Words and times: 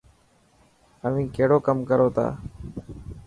اوهين 1.05 1.27
ڪهڙو 1.35 1.57
ڪم 1.67 1.77
ڪرو 1.89 2.07
ٿا؟ 2.15 2.27